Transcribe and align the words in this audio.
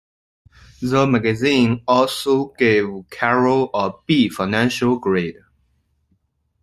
The 0.81 1.05
magazine 1.05 1.83
also 1.87 2.53
gave 2.57 2.87
Carroll 3.11 3.69
a 3.71 3.91
B 4.07 4.29
financial 4.29 4.97
grade. 4.97 5.37